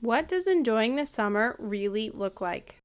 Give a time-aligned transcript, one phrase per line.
[0.00, 2.76] What does enjoying the summer really look like?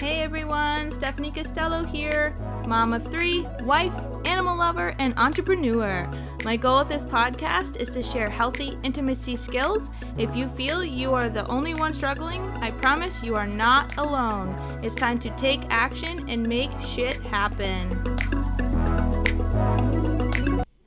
[0.00, 2.34] Hey everyone, Stephanie Costello here,
[2.66, 3.92] mom of three, wife,
[4.24, 6.10] animal lover, and entrepreneur.
[6.42, 9.90] My goal with this podcast is to share healthy intimacy skills.
[10.16, 14.56] If you feel you are the only one struggling, I promise you are not alone.
[14.82, 18.16] It's time to take action and make shit happen.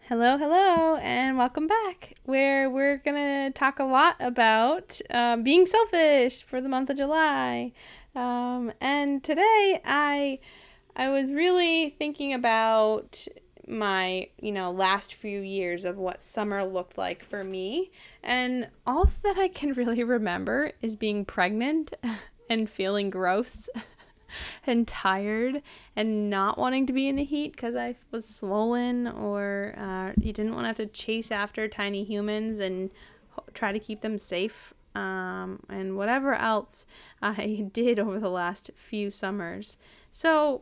[0.08, 6.44] Hello, hello, and welcome back, where we're gonna talk a lot about um, being selfish
[6.44, 7.72] for the month of July.
[8.14, 10.38] Um, and today, I
[10.96, 13.28] I was really thinking about
[13.68, 17.90] my you know last few years of what summer looked like for me,
[18.22, 21.96] and all that I can really remember is being pregnant
[22.48, 23.70] and feeling gross.
[24.68, 25.62] and tired
[25.96, 30.34] and not wanting to be in the heat because I was swollen or uh, you
[30.34, 32.90] didn't want to have to chase after tiny humans and
[33.54, 36.86] try to keep them safe um, and whatever else
[37.22, 39.78] I did over the last few summers.
[40.12, 40.62] So,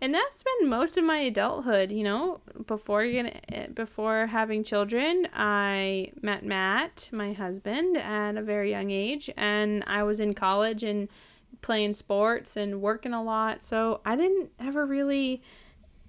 [0.00, 1.90] and that's been most of my adulthood.
[1.90, 8.70] You know, before getting before having children, I met Matt, my husband, at a very
[8.70, 11.08] young age, and I was in college and
[11.62, 13.62] playing sports and working a lot.
[13.62, 15.42] So I didn't ever really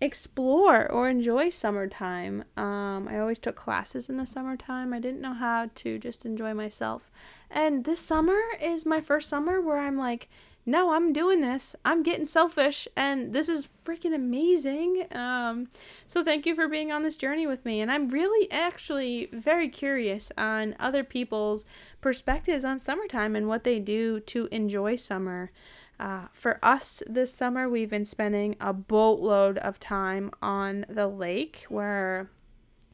[0.02, 2.44] explore or enjoy summertime.
[2.58, 4.94] Um, I always took classes in the summertime.
[4.94, 7.10] I didn't know how to just enjoy myself.
[7.50, 10.30] And this summer is my first summer where I'm like,
[10.66, 11.76] no, I'm doing this.
[11.84, 15.06] I'm getting selfish, and this is freaking amazing.
[15.12, 15.68] Um,
[16.08, 17.82] so thank you for being on this journey with me.
[17.82, 21.66] And I'm really actually very curious on other people's
[22.00, 25.52] perspectives on summertime and what they do to enjoy summer.
[26.00, 31.66] Uh, for us this summer, we've been spending a boatload of time on the lake
[31.68, 32.30] where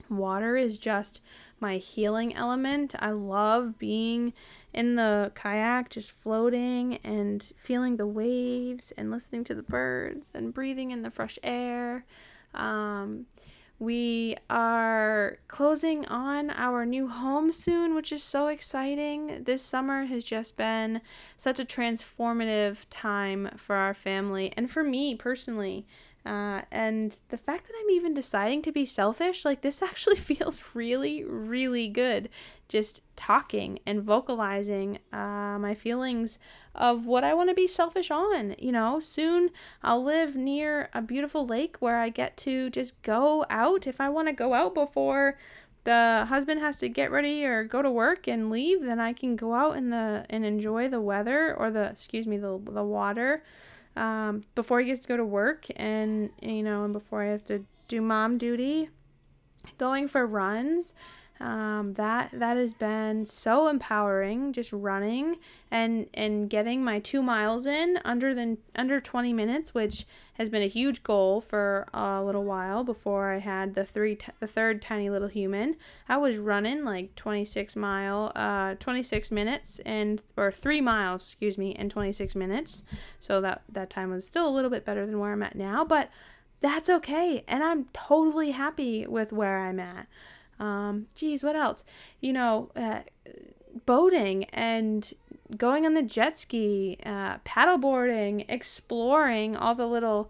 [0.09, 1.21] water is just
[1.59, 2.95] my healing element.
[2.99, 4.33] I love being
[4.73, 10.53] in the kayak, just floating and feeling the waves and listening to the birds and
[10.53, 12.05] breathing in the fresh air.
[12.53, 13.25] Um,
[13.79, 19.45] we are closing on our new home soon, which is so exciting.
[19.45, 20.99] This summer has just been
[21.37, 25.87] such a transformative time for our family and for me personally.
[26.25, 30.61] Uh, and the fact that I'm even deciding to be selfish, like this actually feels
[30.73, 32.29] really, really good.
[32.67, 36.39] Just talking and vocalizing uh, my feelings
[36.75, 38.55] of what I want to be selfish on.
[38.59, 39.49] You know, soon
[39.81, 44.09] I'll live near a beautiful lake where I get to just go out if I
[44.09, 45.37] want to go out before
[45.85, 49.35] the husband has to get ready or go to work and leave then i can
[49.35, 53.41] go out in the and enjoy the weather or the excuse me the, the water
[53.99, 57.43] um, before he gets to go to work and you know and before i have
[57.45, 58.89] to do mom duty
[59.77, 60.93] going for runs
[61.39, 65.37] um, that that has been so empowering just running
[65.71, 70.61] and and getting my two miles in under than under 20 minutes which has been
[70.61, 74.81] a huge goal for a little while before i had the three t- the third
[74.81, 75.75] tiny little human.
[76.07, 81.71] I was running like 26 mile uh 26 minutes and or three miles excuse me
[81.71, 82.83] in 26 minutes.
[83.19, 85.83] So that that time was still a little bit better than where i'm at now
[85.83, 86.09] but
[86.61, 87.43] that's okay.
[87.47, 90.07] And i'm totally happy with where i'm at
[90.59, 91.83] um, geez, what else?
[92.19, 92.99] You know, uh,
[93.85, 95.13] boating and
[95.57, 100.29] going on the jet ski, uh, paddleboarding, exploring all the little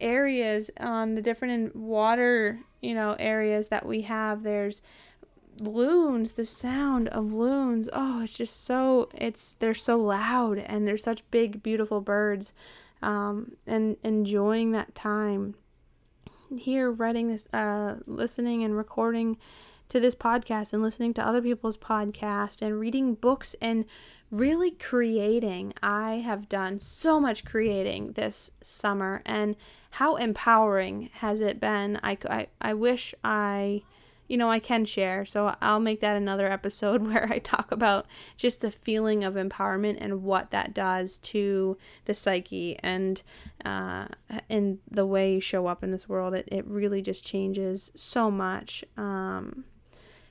[0.00, 4.42] areas on the different water, you know, areas that we have.
[4.42, 4.82] There's
[5.60, 7.88] loons, the sound of loons.
[7.92, 12.52] Oh, it's just so it's they're so loud and they're such big, beautiful birds.
[13.02, 15.56] Um, and enjoying that time
[16.58, 19.36] here writing this uh listening and recording
[19.88, 23.84] to this podcast and listening to other people's podcast and reading books and
[24.30, 25.72] really creating.
[25.82, 29.56] I have done so much creating this summer and
[29.90, 32.00] how empowering has it been?
[32.02, 33.82] I, I, I wish I
[34.28, 35.24] you know, I can share.
[35.24, 38.06] So I'll make that another episode where I talk about
[38.36, 43.22] just the feeling of empowerment and what that does to the psyche and
[43.64, 44.06] uh,
[44.48, 46.34] and the way you show up in this world.
[46.34, 48.84] It, it really just changes so much.
[48.96, 49.64] Um,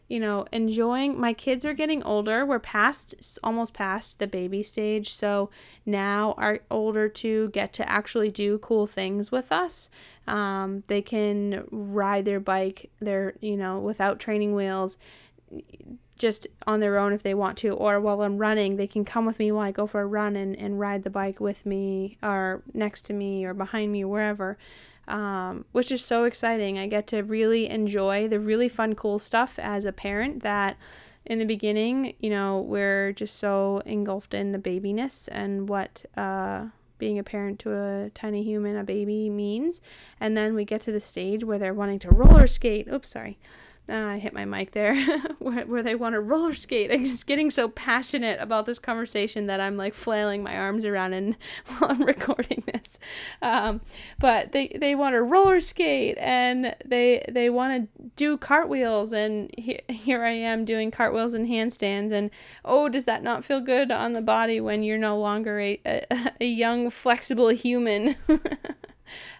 [0.07, 1.19] you know, enjoying.
[1.19, 2.45] My kids are getting older.
[2.45, 5.13] We're past, almost past the baby stage.
[5.13, 5.49] So
[5.85, 9.89] now our older two get to actually do cool things with us.
[10.27, 14.97] Um, they can ride their bike, they're, you know, without training wheels
[16.17, 19.25] just on their own if they want to, or while I'm running, they can come
[19.25, 22.17] with me while I go for a run and, and ride the bike with me
[22.21, 24.57] or next to me or behind me, wherever.
[25.07, 26.77] um, which is so exciting.
[26.77, 30.77] I get to really enjoy the really fun, cool stuff as a parent that
[31.25, 36.65] in the beginning, you know, we're just so engulfed in the babiness and what uh,
[36.97, 39.81] being a parent to a tiny human, a baby, means.
[40.19, 42.87] And then we get to the stage where they're wanting to roller skate.
[42.91, 43.37] Oops, sorry.
[43.89, 44.95] Uh, I hit my mic there,
[45.39, 46.89] where, where they want to roller skate.
[46.89, 51.11] I'm just getting so passionate about this conversation that I'm like flailing my arms around
[51.11, 51.35] and
[51.77, 52.97] while I'm recording this.
[53.41, 53.81] Um,
[54.19, 59.53] but they, they want to roller skate and they they want to do cartwheels and
[59.57, 62.29] he, here I am doing cartwheels and handstands and
[62.63, 66.31] oh does that not feel good on the body when you're no longer a, a,
[66.41, 68.15] a young flexible human?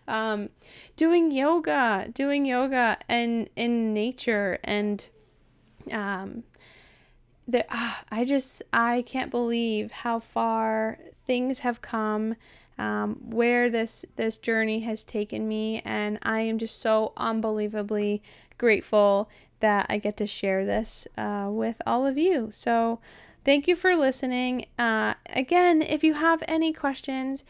[0.07, 0.50] Um,
[0.95, 5.06] doing yoga, doing yoga and in nature and
[5.92, 6.44] um,
[7.48, 12.36] the, uh, I just I can't believe how far things have come.
[12.75, 18.24] Um, where this this journey has taken me and i am just so unbelievably
[18.57, 23.00] grateful that i get to share this uh, with all of you so
[23.45, 27.44] thank you for listening uh, again if you have any questions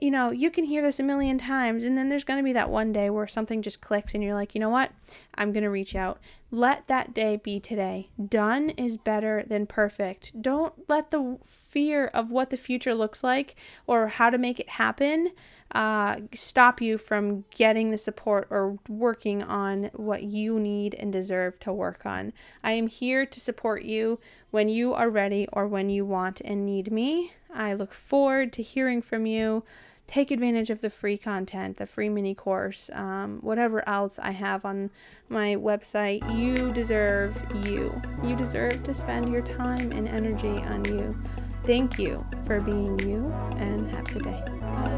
[0.00, 2.52] you know, you can hear this a million times, and then there's going to be
[2.52, 4.92] that one day where something just clicks, and you're like, you know what?
[5.34, 6.18] I'm going to reach out.
[6.50, 8.08] Let that day be today.
[8.28, 10.40] Done is better than perfect.
[10.40, 13.54] Don't let the fear of what the future looks like
[13.86, 15.30] or how to make it happen
[15.72, 21.58] uh, stop you from getting the support or working on what you need and deserve
[21.60, 22.32] to work on.
[22.64, 24.18] I am here to support you
[24.50, 27.34] when you are ready or when you want and need me.
[27.54, 29.62] I look forward to hearing from you
[30.10, 34.64] take advantage of the free content, the free mini course, um, whatever else I have
[34.64, 34.90] on
[35.28, 36.20] my website.
[36.36, 38.00] You deserve you.
[38.24, 41.16] You deserve to spend your time and energy on you.
[41.64, 44.89] Thank you for being you and have a good day.